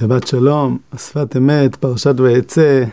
שבת 0.00 0.26
שלום, 0.26 0.78
שפת 0.96 1.36
אמת, 1.36 1.76
פרשת 1.76 2.14
ויצא, 2.20 2.84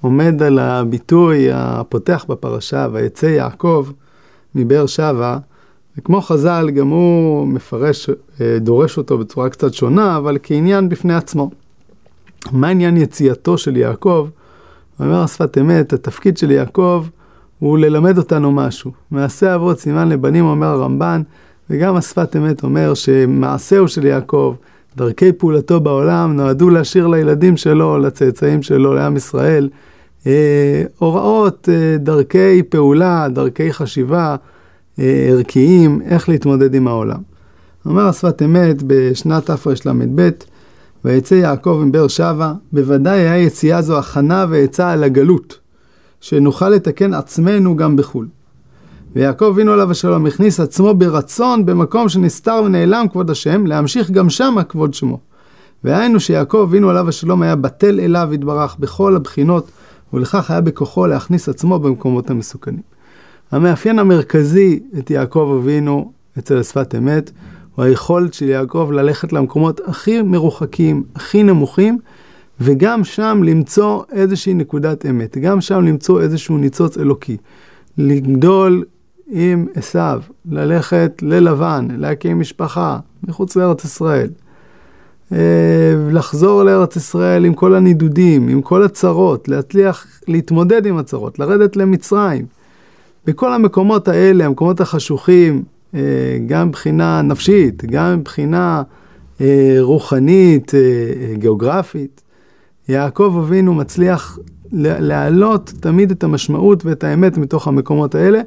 עומד 0.00 0.42
על 0.42 0.58
הביטוי 0.58 1.48
הפותח 1.52 2.24
בפרשה, 2.28 2.86
ויצא 2.92 3.26
יעקב 3.26 3.86
מבאר 4.54 4.86
שבע, 4.86 5.38
וכמו 5.98 6.20
חז"ל, 6.20 6.70
גם 6.70 6.88
הוא 6.88 7.48
מפרש, 7.48 8.10
אה, 8.40 8.58
דורש 8.60 8.98
אותו 8.98 9.18
בצורה 9.18 9.48
קצת 9.48 9.74
שונה, 9.74 10.16
אבל 10.16 10.38
כעניין 10.42 10.88
בפני 10.88 11.14
עצמו. 11.14 11.50
מה 12.52 12.68
עניין 12.68 12.96
יציאתו 12.96 13.58
של 13.58 13.76
יעקב? 13.76 14.28
אומר 15.00 15.22
השפת 15.22 15.58
אמת, 15.58 15.92
התפקיד 15.92 16.38
של 16.38 16.50
יעקב 16.50 17.06
הוא 17.58 17.78
ללמד 17.78 18.18
אותנו 18.18 18.52
משהו. 18.52 18.92
מעשה 19.10 19.54
אבות 19.54 19.78
סימן 19.78 20.08
לבנים, 20.08 20.44
אומר 20.44 20.66
הרמב"ן, 20.66 21.22
וגם 21.70 21.96
השפת 21.96 22.36
אמת 22.36 22.62
אומר 22.62 22.94
שמעשהו 22.94 23.88
של 23.88 24.06
יעקב, 24.06 24.54
דרכי 24.98 25.32
פעולתו 25.32 25.80
בעולם, 25.80 26.36
נועדו 26.36 26.70
להשאיר 26.70 27.06
לילדים 27.06 27.56
שלו, 27.56 27.98
לצאצאים 27.98 28.62
שלו, 28.62 28.94
לעם 28.94 29.16
ישראל, 29.16 29.68
אה, 30.26 30.82
הוראות, 30.98 31.68
אה, 31.72 31.96
דרכי 31.98 32.62
פעולה, 32.62 33.26
דרכי 33.28 33.72
חשיבה, 33.72 34.36
אה, 34.98 35.26
ערכיים, 35.28 36.00
איך 36.04 36.28
להתמודד 36.28 36.74
עם 36.74 36.88
העולם. 36.88 37.20
אומר 37.86 38.06
השפת 38.06 38.42
אמת 38.42 38.82
בשנת 38.86 39.50
תרל"ב, 39.50 40.28
ויצא 41.04 41.34
יעקב 41.34 41.78
עם 41.82 41.92
באר 41.92 42.08
שבע, 42.08 42.52
בוודאי 42.72 43.18
היה 43.18 43.38
יציאה 43.38 43.82
זו 43.82 43.98
הכנה 43.98 44.46
ועצה 44.50 44.90
על 44.90 45.04
הגלות, 45.04 45.58
שנוכל 46.20 46.68
לתקן 46.68 47.14
עצמנו 47.14 47.76
גם 47.76 47.96
בחו"ל. 47.96 48.26
ויעקב 49.18 49.44
אבינו 49.44 49.72
עליו 49.72 49.90
השלום 49.90 50.26
הכניס 50.26 50.60
עצמו 50.60 50.94
ברצון 50.94 51.66
במקום 51.66 52.08
שנסתר 52.08 52.62
ונעלם 52.64 53.06
כבוד 53.12 53.30
השם, 53.30 53.66
להמשיך 53.66 54.10
גם 54.10 54.30
שמה 54.30 54.64
כבוד 54.64 54.94
שמו. 54.94 55.18
והיינו 55.84 56.20
שיעקב 56.20 56.66
אבינו 56.68 56.90
עליו 56.90 57.08
השלום 57.08 57.42
היה 57.42 57.56
בטל 57.56 58.00
אליו 58.00 58.28
יתברך 58.32 58.76
בכל 58.78 59.16
הבחינות, 59.16 59.70
ולכך 60.12 60.50
היה 60.50 60.60
בכוחו 60.60 61.06
להכניס 61.06 61.48
עצמו 61.48 61.78
במקומות 61.78 62.30
המסוכנים. 62.30 62.80
המאפיין 63.50 63.98
המרכזי 63.98 64.80
את 64.98 65.10
יעקב 65.10 65.58
אבינו 65.60 66.12
אצל 66.38 66.58
השפת 66.58 66.94
אמת, 66.98 67.30
הוא 67.74 67.84
היכולת 67.84 68.34
של 68.34 68.48
יעקב 68.48 68.90
ללכת 68.92 69.32
למקומות 69.32 69.80
הכי 69.86 70.22
מרוחקים, 70.22 71.04
הכי 71.14 71.42
נמוכים, 71.42 71.98
וגם 72.60 73.04
שם 73.04 73.42
למצוא 73.44 74.02
איזושהי 74.12 74.54
נקודת 74.54 75.06
אמת, 75.06 75.38
גם 75.38 75.60
שם 75.60 75.84
למצוא 75.84 76.20
איזשהו 76.20 76.58
ניצוץ 76.58 76.98
אלוקי. 76.98 77.36
לגדול 77.98 78.84
עם 79.30 79.66
עשיו, 79.74 80.22
ללכת 80.50 81.12
ללבן, 81.22 81.88
להקים 81.90 82.40
משפחה 82.40 82.98
מחוץ 83.28 83.56
לארץ 83.56 83.84
ישראל. 83.84 84.28
אה, 85.32 85.38
לחזור 86.10 86.62
לארץ 86.62 86.96
ישראל 86.96 87.44
עם 87.44 87.54
כל 87.54 87.74
הנידודים, 87.74 88.48
עם 88.48 88.62
כל 88.62 88.82
הצרות, 88.82 89.48
להצליח 89.48 90.06
להתמודד 90.28 90.86
עם 90.86 90.98
הצרות, 90.98 91.38
לרדת 91.38 91.76
למצרים. 91.76 92.46
בכל 93.26 93.52
המקומות 93.52 94.08
האלה, 94.08 94.46
המקומות 94.46 94.80
החשוכים, 94.80 95.62
אה, 95.94 96.00
גם 96.46 96.68
מבחינה 96.68 97.22
נפשית, 97.22 97.84
גם 97.84 98.18
מבחינה 98.18 98.82
אה, 99.40 99.76
רוחנית, 99.80 100.72
גיאוגרפית, 101.34 102.22
יעקב 102.88 103.42
אבינו 103.44 103.74
מצליח 103.74 104.38
להעלות 104.72 105.72
תמיד 105.80 106.10
את 106.10 106.24
המשמעות 106.24 106.84
ואת 106.84 107.04
האמת 107.04 107.38
מתוך 107.38 107.68
המקומות 107.68 108.14
האלה, 108.14 108.40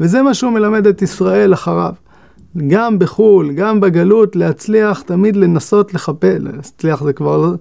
וזה 0.00 0.22
מה 0.22 0.34
שהוא 0.34 0.52
מלמד 0.52 0.86
את 0.86 1.02
ישראל 1.02 1.54
אחריו. 1.54 1.92
גם 2.66 2.98
בחו"ל, 2.98 3.52
גם 3.52 3.80
בגלות, 3.80 4.36
להצליח 4.36 5.02
תמיד 5.02 5.36
לנסות 5.36 5.94
לחפש, 5.94 6.36
להצליח 6.40 7.02
זה 7.02 7.12
כבר 7.12 7.36
לא 7.36 7.52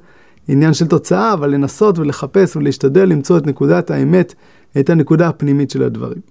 עניין 0.48 0.74
של 0.74 0.88
תוצאה, 0.88 1.34
אבל 1.34 1.50
לנסות 1.50 2.00
ולחפש 2.00 2.56
ולהשתדל 2.56 3.06
למצוא 3.06 3.38
את 3.38 3.48
נקודת 3.48 3.92
האמת, 3.92 4.34
את 4.80 4.90
הנקודה 4.90 5.28
הפנימית 5.28 5.70
של 5.72 5.84
הדברים. 5.84 6.22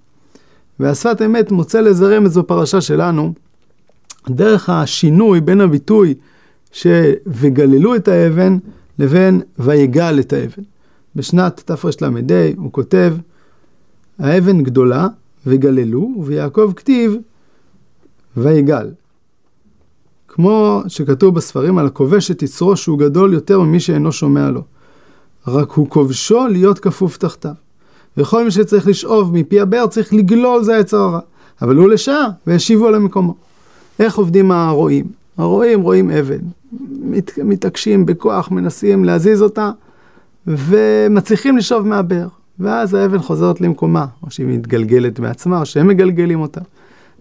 והשפת 0.79 1.21
אמת 1.21 1.51
מוצא 1.51 1.81
לזרם 1.81 2.25
את 2.25 2.31
זו 2.31 2.43
פרשה 2.47 2.81
שלנו, 2.81 3.33
דרך 4.29 4.69
השינוי 4.69 5.41
בין 5.41 5.61
הביטוי 5.61 6.13
ש"וגללו 6.71 7.95
את 7.95 8.07
האבן" 8.07 8.57
לבין 8.99 9.41
"ויגל 9.59 10.19
את 10.19 10.33
האבן". 10.33 10.63
בשנת 11.15 11.61
תרל"ה 11.65 12.49
הוא 12.57 12.71
כותב, 12.71 13.13
האבן 14.19 14.63
גדולה 14.63 15.07
וגללו, 15.47 16.23
ויעקב 16.25 16.71
כתיב 16.75 17.15
ויגל. 18.37 18.89
כמו 20.27 20.83
שכתוב 20.87 21.35
בספרים 21.35 21.77
על 21.77 21.85
הכובש 21.85 22.31
את 22.31 22.43
יצרו 22.43 22.77
שהוא 22.77 22.99
גדול 22.99 23.33
יותר 23.33 23.59
ממי 23.59 23.79
שאינו 23.79 24.11
שומע 24.11 24.51
לו. 24.51 24.61
רק 25.47 25.71
הוא 25.71 25.89
כובשו 25.89 26.47
להיות 26.47 26.79
כפוף 26.79 27.17
תחתיו. 27.17 27.53
וכל 28.17 28.43
מי 28.43 28.51
שצריך 28.51 28.87
לשאוב 28.87 29.33
מפי 29.33 29.59
הבאר 29.59 29.87
צריך 29.87 30.13
לגלול 30.13 30.63
זה 30.63 30.75
היצר 30.75 30.97
הרע. 30.97 31.19
אבל 31.61 31.75
הוא 31.75 31.89
לשעה 31.89 32.27
והשיבו 32.47 32.89
למקומו. 32.89 33.35
איך 33.99 34.17
עובדים 34.17 34.51
הרועים? 34.51 35.05
הרועים 35.37 35.81
רואים 35.81 36.11
אבן, 36.11 36.39
מת, 36.89 37.39
מתעקשים 37.43 38.05
בכוח, 38.05 38.51
מנסים 38.51 39.05
להזיז 39.05 39.41
אותה, 39.41 39.71
ומצליחים 40.47 41.57
לשאוב 41.57 41.87
מהבאר. 41.87 42.27
ואז 42.59 42.93
האבן 42.93 43.19
חוזרת 43.19 43.61
למקומה, 43.61 44.05
או 44.23 44.31
שהיא 44.31 44.47
מתגלגלת 44.47 45.19
מעצמה, 45.19 45.59
או 45.59 45.65
שהם 45.65 45.87
מגלגלים 45.87 46.41
אותה. 46.41 46.61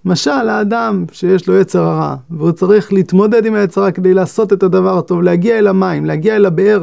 משל 0.04 0.30
האדם 0.30 1.04
שיש 1.12 1.48
לו 1.48 1.56
יצר 1.56 1.82
הרע, 1.82 2.16
והוא 2.30 2.52
צריך 2.52 2.92
להתמודד 2.92 3.46
עם 3.46 3.54
היצר 3.54 3.80
הרע 3.80 3.90
כדי 3.90 4.14
לעשות 4.14 4.52
את 4.52 4.62
הדבר 4.62 4.98
הטוב, 4.98 5.22
להגיע 5.22 5.58
אל 5.58 5.66
המים, 5.66 6.04
להגיע 6.04 6.36
אל 6.36 6.46
הבאר, 6.46 6.82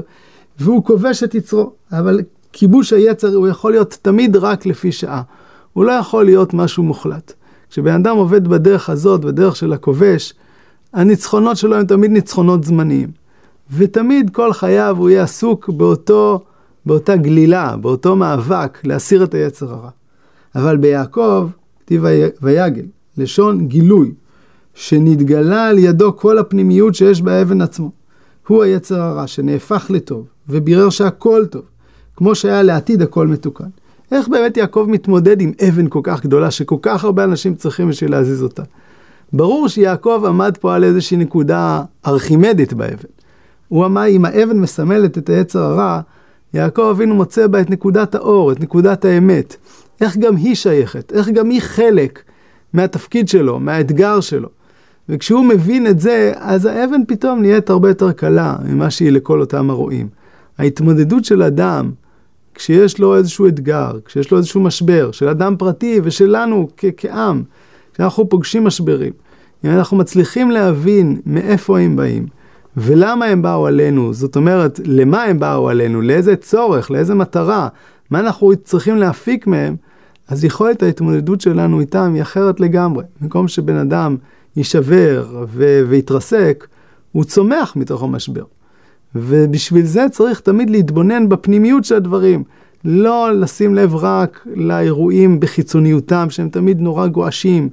והוא 0.60 0.84
כובש 0.84 1.24
את 1.24 1.36
יצרו. 1.36 1.72
אבל 1.92 2.22
כיבוש 2.54 2.94
היצר 2.94 3.36
הוא 3.36 3.48
יכול 3.48 3.72
להיות 3.72 3.98
תמיד 4.02 4.36
רק 4.36 4.66
לפי 4.66 4.92
שעה. 4.92 5.22
הוא 5.74 5.86
לא 5.86 5.92
יכול 5.92 6.26
להיות 6.26 6.54
משהו 6.54 6.84
מוחלט. 6.84 7.34
כשבן 7.70 7.94
אדם 7.94 8.18
עובד 8.18 8.48
בדרך 8.48 8.90
הזאת, 8.90 9.22
בדרך 9.22 9.56
של 9.56 9.74
הכובש, 9.74 10.34
הניצחונות 10.94 11.58
שלו 11.58 11.76
הם 11.76 11.86
תמיד 11.86 12.12
ניצחונות 12.12 12.64
זמניים. 12.64 13.10
ותמיד 13.72 14.30
כל 14.30 14.54
חייו 14.54 14.96
הוא 15.00 15.10
יהיה 15.10 15.24
עסוק 15.24 15.70
באותו 15.70 16.44
באותה 16.86 17.16
גלילה, 17.16 17.78
באותו 17.78 18.16
מאבק 18.16 18.80
להסיר 18.84 19.24
את 19.24 19.34
היצר 19.34 19.74
הרע. 19.74 19.90
אבל 20.56 20.78
ביעקב, 20.78 21.50
כתיב 21.80 22.06
ויגל, 22.42 22.86
לשון 23.18 23.68
גילוי, 23.68 24.12
שנתגלה 24.74 25.68
על 25.68 25.80
ידו 25.80 26.18
כל 26.18 26.38
הפנימיות 26.38 26.96
שיש 26.96 27.22
באבן 27.22 27.62
עצמו. 27.62 27.92
הוא 28.48 28.64
היצר 28.64 29.02
הרע 29.02 29.28
שנהפך 29.28 29.86
לטוב, 29.90 30.26
ובירר 30.50 30.90
שהכל 30.90 31.46
טוב, 31.46 31.62
כמו 32.16 32.36
שהיה 32.36 32.64
לעתיד 32.64 33.02
הכל 33.02 33.28
מתוקן. 33.28 33.70
איך 34.12 34.28
באמת 34.28 34.58
יעקב 34.58 34.86
מתמודד 34.90 35.42
עם 35.42 35.52
אבן 35.70 35.88
כל 35.90 36.00
כך 36.04 36.24
גדולה, 36.24 36.52
שכל 36.52 36.78
כך 36.82 37.04
הרבה 37.04 37.24
אנשים 37.24 37.56
צריכים 37.56 37.90
בשביל 37.90 38.12
להזיז 38.12 38.44
אותה? 38.44 38.64
ברור 39.34 39.68
שיעקב 39.68 40.24
עמד 40.28 40.58
פה 40.60 40.76
על 40.76 40.84
איזושהי 40.84 41.18
נקודה 41.18 41.82
ארכימדית 42.08 42.74
באבן. 42.74 43.10
הוא 43.68 43.86
אמר, 43.86 44.08
אם 44.08 44.26
האבן 44.26 44.60
מסמלת 44.60 45.18
את 45.18 45.30
היצר 45.30 45.60
הרע, 45.60 46.02
יעקב 46.54 46.88
אבינו 46.92 47.16
מוצא 47.16 47.48
בה 47.48 47.62
את 47.62 47.70
נקודת 47.70 48.16
האור, 48.16 48.52
את 48.52 48.60
נקודת 48.60 49.06
האמת. 49.06 49.56
איך 50.02 50.18
גם 50.18 50.36
היא 50.36 50.56
שייכת, 50.56 51.14
איך 51.14 51.30
גם 51.30 51.50
היא 51.50 51.62
חלק 51.62 52.24
מהתפקיד 52.74 53.28
שלו, 53.28 53.60
מהאתגר 53.60 54.20
שלו. 54.20 54.50
וכשהוא 55.10 55.46
מבין 55.46 55.88
את 55.88 56.00
זה, 56.00 56.34
אז 56.36 56.66
האבן 56.66 57.02
פתאום 57.08 57.42
נהיית 57.42 57.70
הרבה 57.70 57.90
יותר 57.90 58.12
קלה 58.12 58.56
ממה 58.66 58.92
שהיא 58.92 59.12
לכל 59.12 59.40
אותם 59.40 59.70
הרועים. 59.70 60.08
ההתמודדות 60.58 61.26
של 61.26 61.44
אדם, 61.44 61.92
כשיש 62.56 63.00
לו 63.00 63.16
איזשהו 63.16 63.48
אתגר, 63.48 63.92
כשיש 64.06 64.32
לו 64.32 64.38
איזשהו 64.38 64.62
משבר, 64.62 65.12
של 65.12 65.28
אדם 65.28 65.56
פרטי 65.58 66.00
ושלנו 66.04 66.68
כ- 66.78 66.86
כעם, 66.98 67.44
כשאנחנו 67.94 68.30
פוגשים 68.30 68.64
משברים, 68.64 69.14
אם 69.66 69.70
אנחנו 69.70 69.98
מצליחים 69.98 70.52
להבין 70.52 71.22
מאיפה 71.26 71.80
הם 71.80 71.96
באים, 71.96 72.26
ולמה 72.78 73.26
הם 73.26 73.42
באו 73.42 73.68
עלינו? 73.68 74.14
זאת 74.14 74.36
אומרת, 74.36 74.80
למה 74.86 75.24
הם 75.24 75.40
באו 75.40 75.70
עלינו? 75.70 76.02
לאיזה 76.02 76.36
צורך? 76.36 76.92
לאיזה 76.92 77.16
מטרה? 77.16 77.68
מה 78.10 78.20
אנחנו 78.20 78.52
צריכים 78.64 78.98
להפיק 78.98 79.48
מהם? 79.48 79.76
אז 80.28 80.44
יכולת 80.44 80.84
ההתמודדות 80.84 81.42
שלנו 81.42 81.80
איתם 81.80 82.12
היא 82.14 82.22
אחרת 82.22 82.60
לגמרי. 82.60 83.04
במקום 83.22 83.48
שבן 83.48 83.76
אדם 83.76 84.16
יישבר 84.56 85.26
ו- 85.48 85.82
ויתרסק, 85.90 86.68
הוא 87.12 87.24
צומח 87.24 87.74
מתוך 87.76 88.04
המשבר. 88.04 88.44
ובשביל 89.16 89.86
זה 89.86 90.06
צריך 90.12 90.40
תמיד 90.40 90.70
להתבונן 90.70 91.30
בפנימיות 91.30 91.86
של 91.86 91.96
הדברים. 91.96 92.44
לא 92.86 93.32
לשים 93.34 93.76
לב 93.76 93.96
רק 93.96 94.48
לאירועים 94.56 95.40
בחיצוניותם, 95.40 96.28
שהם 96.30 96.50
תמיד 96.50 96.82
נורא 96.82 97.08
גועשים, 97.08 97.70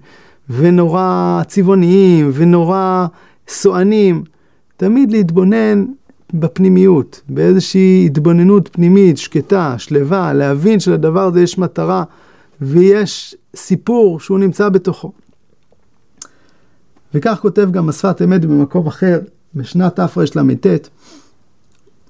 ונורא 0.50 1.42
צבעוניים, 1.46 2.30
ונורא 2.34 3.06
סוענים. 3.48 4.22
תמיד 4.80 5.12
להתבונן 5.12 5.84
בפנימיות, 6.34 7.20
באיזושהי 7.28 8.06
התבוננות 8.06 8.68
פנימית, 8.72 9.18
שקטה, 9.18 9.74
שלווה, 9.78 10.32
להבין 10.32 10.80
שלדבר 10.80 11.20
הזה 11.20 11.40
יש 11.40 11.58
מטרה 11.58 12.04
ויש 12.60 13.34
סיפור 13.56 14.20
שהוא 14.20 14.38
נמצא 14.38 14.68
בתוכו. 14.68 15.12
וכך 17.14 17.38
כותב 17.42 17.68
גם 17.70 17.88
השפת 17.88 18.22
אמת 18.22 18.44
במקום 18.44 18.86
אחר, 18.86 19.20
בשנת 19.54 20.00
תרל"ט, 20.00 20.66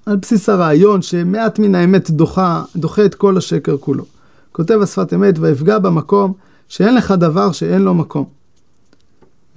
על 0.06 0.17
בסיס 0.17 0.49
הרעיון 0.49 1.02
שמעט 1.02 1.58
מן 1.58 1.75
האמת 1.75 2.11
דוחה, 2.11 2.64
דוחה 2.76 3.05
את 3.05 3.14
כל 3.14 3.37
השקר 3.37 3.76
כולו. 3.76 4.05
כותב 4.52 4.78
השפת 4.82 5.14
אמת, 5.14 5.34
ויפגע 5.38 5.78
במקום 5.78 6.32
שאין 6.69 6.94
לך 6.94 7.14
דבר 7.19 7.52
שאין 7.52 7.82
לו 7.82 7.94
מקום. 7.94 8.25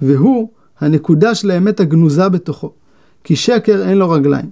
והוא 0.02 0.48
הנקודה 0.80 1.34
של 1.34 1.50
האמת 1.50 1.80
הגנוזה 1.80 2.28
בתוכו, 2.28 2.72
כי 3.24 3.36
שקר 3.36 3.88
אין 3.88 3.98
לו 3.98 4.10
רגליים. 4.10 4.50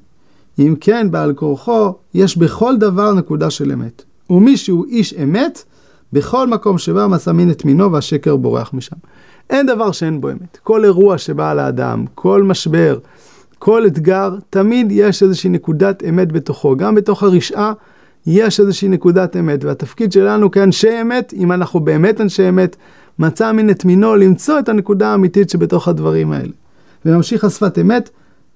אם 0.58 0.74
כן, 0.80 1.10
בעל 1.10 1.32
כורחו, 1.32 1.94
יש 2.14 2.38
בכל 2.38 2.76
דבר 2.76 3.14
נקודה 3.14 3.50
של 3.50 3.72
אמת. 3.72 4.02
ומי 4.30 4.56
שהוא 4.56 4.86
איש 4.86 5.14
אמת, 5.22 5.64
בכל 6.12 6.48
מקום 6.48 6.78
שבא 6.78 7.06
מסע 7.06 7.32
מין 7.32 7.50
את 7.50 7.64
מינו 7.64 7.92
והשקר 7.92 8.36
בורח 8.36 8.70
משם. 8.74 8.96
אין 9.50 9.66
דבר 9.66 9.92
שאין 9.92 10.20
בו 10.20 10.30
אמת. 10.30 10.58
כל 10.62 10.84
אירוע 10.84 11.18
שבא 11.18 11.54
לאדם, 11.54 12.04
כל 12.14 12.42
משבר, 12.42 12.98
כל 13.58 13.86
אתגר, 13.86 14.34
תמיד 14.50 14.86
יש 14.90 15.22
איזושהי 15.22 15.50
נקודת 15.50 16.02
אמת 16.08 16.32
בתוכו. 16.32 16.76
גם 16.76 16.94
בתוך 16.94 17.22
הרשעה 17.22 17.72
יש 18.26 18.60
איזושהי 18.60 18.88
נקודת 18.88 19.36
אמת. 19.36 19.64
והתפקיד 19.64 20.12
שלנו 20.12 20.50
כאנשי 20.50 21.00
אמת, 21.00 21.34
אם 21.36 21.52
אנחנו 21.52 21.80
באמת 21.80 22.20
אנשי 22.20 22.48
אמת, 22.48 22.76
מצא 23.18 23.52
מין 23.52 23.70
את 23.70 23.84
מינו 23.84 24.16
למצוא 24.16 24.58
את 24.58 24.68
הנקודה 24.68 25.08
האמיתית 25.08 25.50
שבתוך 25.50 25.88
הדברים 25.88 26.32
האלה. 26.32 26.52
וממשיך 27.06 27.44
השפת 27.44 27.78
אמת 27.78 28.10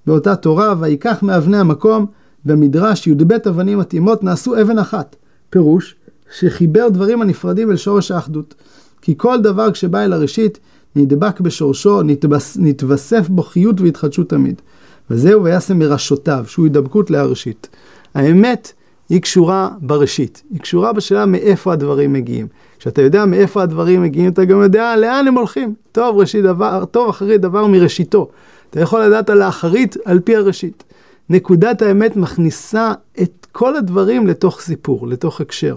באותה 0.06 0.36
תורה, 0.36 0.74
ויקח 0.80 1.22
מאבני 1.22 1.56
המקום, 1.56 2.06
במדרש 2.44 3.06
י"ב 3.06 3.32
אבנים 3.32 3.78
מתאימות 3.78 4.24
נעשו 4.24 4.60
אבן 4.60 4.78
אחת. 4.78 5.16
פירוש, 5.50 5.94
שחיבר 6.38 6.88
דברים 6.88 7.22
הנפרדים 7.22 7.70
אל 7.70 7.76
שורש 7.76 8.10
האחדות. 8.10 8.54
כי 9.02 9.14
כל 9.16 9.40
דבר 9.40 9.72
כשבא 9.72 10.04
אל 10.04 10.12
הראשית, 10.12 10.58
נדבק 10.96 11.40
בשורשו, 11.40 12.02
נתבס, 12.02 12.56
נתווסף 12.60 13.28
בו 13.28 13.42
חיות 13.42 13.80
והתחדשות 13.80 14.30
תמיד. 14.30 14.62
וזהו 15.10 15.44
וישם 15.44 15.78
מראשותיו, 15.78 16.44
שהוא 16.48 16.66
הידבקות 16.66 17.10
להראשית. 17.10 17.68
האמת 18.14 18.72
היא 19.08 19.22
קשורה 19.22 19.68
בראשית, 19.80 20.42
היא 20.50 20.60
קשורה 20.60 20.92
בשאלה 20.92 21.26
מאיפה 21.26 21.72
הדברים 21.72 22.12
מגיעים. 22.12 22.46
כשאתה 22.78 23.02
יודע 23.02 23.24
מאיפה 23.24 23.62
הדברים 23.62 24.02
מגיעים, 24.02 24.32
אתה 24.32 24.44
גם 24.44 24.62
יודע 24.62 24.96
לאן 24.96 25.28
הם 25.28 25.34
הולכים. 25.34 25.74
טוב, 25.92 26.16
ראשית 26.16 26.42
דבר, 26.42 26.84
טוב 26.84 27.08
אחרית 27.08 27.40
דבר 27.40 27.66
מראשיתו. 27.66 28.28
אתה 28.70 28.80
יכול 28.80 29.04
לדעת 29.04 29.30
על 29.30 29.42
האחרית 29.42 29.96
על 30.04 30.20
פי 30.20 30.36
הראשית. 30.36 30.84
נקודת 31.30 31.82
האמת 31.82 32.16
מכניסה 32.16 32.92
את 33.22 33.46
כל 33.52 33.76
הדברים 33.76 34.26
לתוך 34.26 34.60
סיפור, 34.60 35.08
לתוך 35.08 35.40
הקשר. 35.40 35.76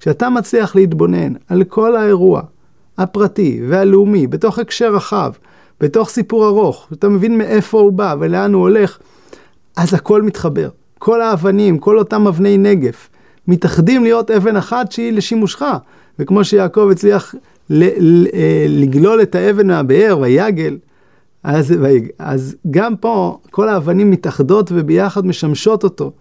כשאתה 0.00 0.30
מצליח 0.30 0.76
להתבונן 0.76 1.32
על 1.48 1.64
כל 1.64 1.96
האירוע 1.96 2.42
הפרטי 2.98 3.60
והלאומי, 3.68 4.26
בתוך 4.26 4.58
הקשר 4.58 4.94
רחב, 4.94 5.32
בתוך 5.80 6.08
סיפור 6.08 6.46
ארוך, 6.46 6.88
אתה 6.92 7.08
מבין 7.08 7.38
מאיפה 7.38 7.80
הוא 7.80 7.92
בא 7.92 8.14
ולאן 8.20 8.52
הוא 8.52 8.62
הולך, 8.62 8.98
אז 9.76 9.94
הכל 9.94 10.22
מתחבר. 10.22 10.68
כל 10.98 11.22
האבנים, 11.22 11.78
כל 11.78 11.98
אותם 11.98 12.26
אבני 12.26 12.58
נגף, 12.58 13.08
מתאחדים 13.48 14.02
להיות 14.02 14.30
אבן 14.30 14.56
אחת 14.56 14.92
שהיא 14.92 15.12
לשימושך. 15.12 15.62
וכמו 16.18 16.44
שיעקב 16.44 16.88
הצליח 16.92 17.34
אה, 17.72 18.66
לגלול 18.68 19.22
את 19.22 19.34
האבן 19.34 19.66
מהבאר, 19.66 20.18
ויגל, 20.20 20.76
אז, 21.46 21.74
אז 22.18 22.56
גם 22.70 22.96
פה 22.96 23.38
כל 23.50 23.68
האבנים 23.68 24.10
מתאחדות 24.10 24.70
וביחד 24.74 25.26
משמשות 25.26 25.84
אותו 25.84 26.12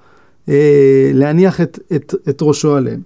אה, 0.50 1.12
להניח 1.14 1.62
את, 1.62 1.80
את, 1.96 2.16
את 2.30 2.40
ראשו 2.42 2.76
עליהם. 2.76 3.02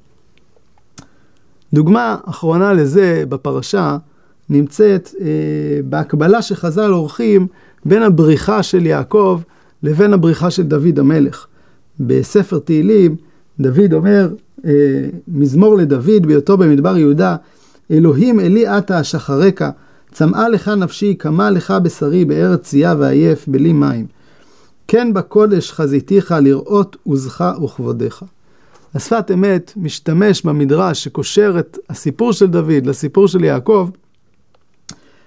דוגמה 1.73 2.17
אחרונה 2.25 2.73
לזה 2.73 3.23
בפרשה 3.29 3.97
נמצאת 4.49 5.09
אה, 5.21 5.25
בהקבלה 5.85 6.41
שחז"ל 6.41 6.91
עורכים 6.91 7.47
בין 7.85 8.03
הבריחה 8.03 8.63
של 8.63 8.85
יעקב 8.85 9.41
לבין 9.83 10.13
הבריחה 10.13 10.51
של 10.51 10.63
דוד 10.63 10.99
המלך. 10.99 11.47
בספר 11.99 12.59
תהילים 12.59 13.15
דוד 13.59 13.93
אומר, 13.93 14.29
אה, 14.65 14.71
מזמור 15.27 15.77
לדוד 15.77 16.27
בהיותו 16.27 16.57
במדבר 16.57 16.97
יהודה, 16.97 17.35
אלוהים 17.91 18.39
אלי 18.39 18.67
עתה 18.67 19.01
אשחרק, 19.01 19.61
צמאה 20.11 20.49
לך 20.49 20.67
נפשי, 20.67 21.15
קמה 21.15 21.49
לך 21.49 21.73
בשרי 21.83 22.25
בארץ 22.25 22.61
צייה 22.61 22.95
ועייף, 22.97 23.47
בלי 23.47 23.73
מים. 23.73 24.05
כן 24.87 25.13
בקודש 25.13 25.71
חזיתיך 25.71 26.31
לראות 26.41 26.97
עוזך 27.03 27.53
וכבודך. 27.63 28.23
השפת 28.95 29.31
אמת 29.33 29.73
משתמש 29.77 30.41
במדרש 30.41 31.03
שקושר 31.03 31.55
את 31.59 31.77
הסיפור 31.89 32.33
של 32.33 32.47
דוד 32.47 32.85
לסיפור 32.85 33.27
של 33.27 33.43
יעקב, 33.43 33.89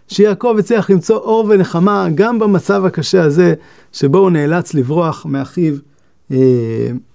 שיעקב 0.08 0.56
הצליח 0.58 0.90
למצוא 0.90 1.16
אור 1.16 1.46
ונחמה 1.48 2.06
גם 2.14 2.38
במצב 2.38 2.84
הקשה 2.84 3.22
הזה, 3.22 3.54
שבו 3.92 4.18
הוא 4.18 4.30
נאלץ 4.30 4.74
לברוח 4.74 5.26
מאחיו 5.26 5.74
אה, 6.30 6.36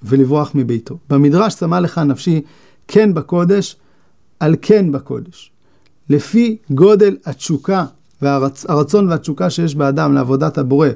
ולברוח 0.03 0.51
מביתו. 0.55 0.97
במדרש 1.09 1.53
שמה 1.53 1.79
לך 1.79 1.97
נפשי 1.97 2.41
כן 2.87 3.13
בקודש, 3.13 3.75
על 4.39 4.55
כן 4.61 4.91
בקודש. 4.91 5.51
לפי 6.09 6.57
גודל 6.71 7.17
התשוקה 7.25 7.85
והרצון 8.21 9.09
והתשוקה 9.09 9.49
שיש 9.49 9.75
באדם 9.75 10.13
לעבודת 10.13 10.57
הבורא, 10.57 10.89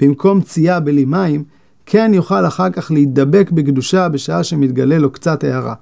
במקום 0.00 0.40
צייה 0.40 0.80
בלי 0.80 1.04
מים, 1.04 1.44
כן 1.86 2.10
יוכל 2.14 2.46
אחר 2.46 2.70
כך 2.70 2.90
להידבק 2.90 3.50
בקדושה 3.50 4.08
בשעה 4.08 4.44
שמתגלה 4.44 4.98
לו 4.98 5.10
קצת 5.10 5.44
הערה. 5.44 5.74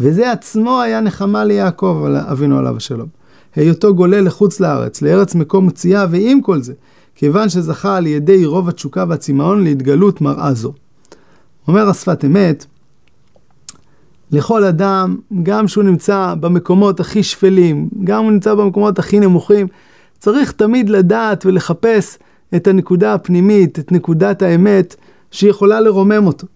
וזה 0.00 0.32
עצמו 0.32 0.80
היה 0.80 1.00
נחמה 1.00 1.44
ליעקב 1.44 2.04
אבינו 2.30 2.58
עליו 2.58 2.76
השלום. 2.76 3.08
היותו 3.56 3.94
גולה 3.94 4.20
לחוץ 4.20 4.60
לארץ, 4.60 5.02
לארץ 5.02 5.34
מקום 5.34 5.70
צייה, 5.70 6.06
ועם 6.10 6.40
כל 6.40 6.62
זה, 6.62 6.72
כיוון 7.14 7.48
שזכה 7.48 7.96
על 7.96 8.06
ידי 8.06 8.44
רוב 8.46 8.68
התשוקה 8.68 9.04
והצמאון 9.08 9.64
להתגלות 9.64 10.20
מראה 10.20 10.54
זו. 10.54 10.72
אומר 11.68 11.88
השפת 11.88 12.24
אמת, 12.24 12.66
לכל 14.32 14.64
אדם, 14.64 15.16
גם 15.42 15.68
שהוא 15.68 15.84
נמצא 15.84 16.34
במקומות 16.40 17.00
הכי 17.00 17.22
שפלים, 17.22 17.88
גם 18.04 18.24
הוא 18.24 18.32
נמצא 18.32 18.54
במקומות 18.54 18.98
הכי 18.98 19.20
נמוכים, 19.20 19.66
צריך 20.18 20.52
תמיד 20.52 20.88
לדעת 20.88 21.46
ולחפש 21.46 22.18
את 22.56 22.66
הנקודה 22.66 23.14
הפנימית, 23.14 23.78
את 23.78 23.92
נקודת 23.92 24.42
האמת, 24.42 24.96
שיכולה 25.30 25.80
לרומם 25.80 26.26
אותו. 26.26 26.46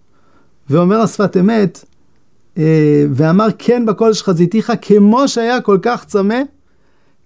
ואומר 0.70 1.00
השפת 1.00 1.36
אמת, 1.36 1.84
אה, 2.58 3.04
ואמר 3.10 3.46
כן 3.58 3.86
בקודש 3.86 4.22
חזיתיך, 4.22 4.72
כמו 4.82 5.28
שהיה 5.28 5.60
כל 5.60 5.78
כך 5.82 6.04
צמא, 6.04 6.40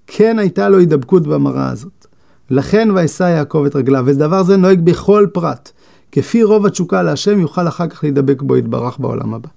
כן 0.07 0.39
הייתה 0.39 0.69
לו 0.69 0.79
הידבקות 0.79 1.27
במראה 1.27 1.71
הזאת. 1.71 2.07
לכן 2.51 2.89
וישא 2.95 3.23
יעקב 3.25 3.65
את 3.67 3.77
רגליו, 3.77 4.05
ודבר 4.07 4.43
זה 4.43 4.57
נוהג 4.57 4.81
בכל 4.85 5.27
פרט. 5.33 5.71
כפי 6.13 6.43
רוב 6.43 6.67
התשוקה 6.67 7.03
להשם 7.03 7.41
יוכל 7.41 7.69
אחר 7.69 7.87
כך 7.87 8.05
להידבק 8.05 8.43
בו 8.43 8.57
יתברך 8.57 8.99
בעולם 8.99 9.35
הבא. 9.35 9.49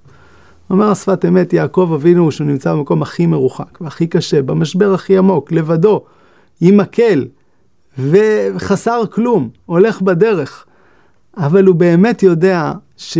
אומר 0.70 0.92
השפת 0.92 1.26
אמת, 1.26 1.54
יעקב 1.54 1.92
אבינו, 1.96 2.32
שהוא 2.32 2.48
נמצא 2.48 2.74
במקום 2.74 3.02
הכי 3.02 3.26
מרוחק 3.26 3.82
והכי 3.82 4.08
קשה, 4.08 4.42
במשבר 4.42 4.94
הכי 4.94 5.18
עמוק, 5.18 5.52
לבדו, 5.52 6.04
עם 6.62 6.78
מקל, 6.78 7.28
וחסר 7.98 9.02
כלום, 9.12 9.50
הולך 9.66 10.02
בדרך. 10.02 10.66
אבל 11.38 11.66
הוא 11.66 11.76
באמת 11.76 12.24
יודע 12.24 12.72
ש... 12.98 13.18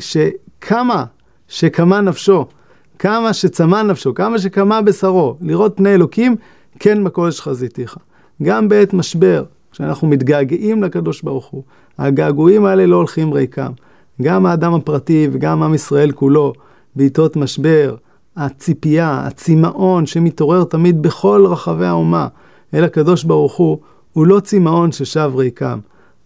שכמה 0.00 1.04
שקמה 1.48 2.00
נפשו, 2.00 2.46
כמה 2.98 3.32
שצמא 3.32 3.82
נפשו, 3.82 4.14
כמה 4.14 4.38
שקמה 4.38 4.82
בשרו, 4.82 5.36
לראות 5.40 5.72
פני 5.76 5.94
אלוקים, 5.94 6.36
כן 6.78 7.04
בקודש 7.04 7.40
חזיתיך. 7.40 7.96
גם 8.42 8.68
בעת 8.68 8.94
משבר, 8.94 9.44
כשאנחנו 9.72 10.08
מתגעגעים 10.08 10.82
לקדוש 10.82 11.22
ברוך 11.22 11.46
הוא, 11.46 11.62
הגעגועים 11.98 12.64
האלה 12.64 12.86
לא 12.86 12.96
הולכים 12.96 13.32
ריקם. 13.32 13.72
גם 14.22 14.46
האדם 14.46 14.74
הפרטי 14.74 15.28
וגם 15.32 15.62
עם 15.62 15.74
ישראל 15.74 16.12
כולו, 16.12 16.52
בעיתות 16.96 17.36
משבר, 17.36 17.96
הציפייה, 18.36 19.22
הצמאון 19.26 20.06
שמתעורר 20.06 20.64
תמיד 20.64 21.02
בכל 21.02 21.46
רחבי 21.48 21.86
האומה 21.86 22.28
אל 22.74 22.84
הקדוש 22.84 23.24
ברוך 23.24 23.56
הוא, 23.56 23.78
הוא 24.12 24.26
לא 24.26 24.40
צמאון 24.40 24.92
ששב 24.92 25.32
ריקם. 25.34 25.78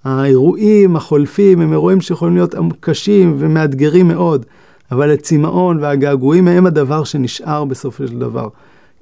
האירועים 0.05 0.97
החולפים 0.97 1.61
הם 1.61 1.73
אירועים 1.73 2.01
שיכולים 2.01 2.35
להיות 2.35 2.55
קשים 2.81 3.37
ומאתגרים 3.39 4.09
מאוד, 4.09 4.47
אבל 4.93 5.11
הצמאון 5.11 5.79
והגעגועים 5.81 6.49
הם 6.49 6.67
הדבר 6.67 7.05
שנשאר 7.05 7.65
בסופו 7.65 8.07
של 8.07 8.19
דבר. 8.19 8.49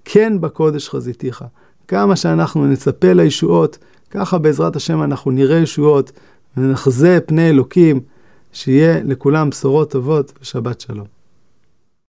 כן 0.05 0.41
בקודש 0.41 0.89
חזיתיך. 0.89 1.45
כמה 1.89 2.17
שאנחנו 2.17 2.67
נצפה 2.67 3.13
לישועות, 3.13 3.79
ככה 4.11 4.39
בעזרת 4.39 4.77
השם 4.77 5.03
אנחנו 5.03 5.31
נראה 5.31 5.57
ישועות 5.57 6.13
ונחזה 6.57 7.19
פני 7.27 7.49
אלוקים, 7.49 8.01
שיהיה 8.55 9.03
לכולם 9.05 9.51
בשורות 9.51 9.91
טובות 9.91 10.33
ושבת 10.43 10.81
שלום. 10.81 11.14